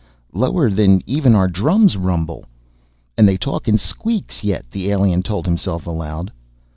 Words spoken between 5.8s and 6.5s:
aloud.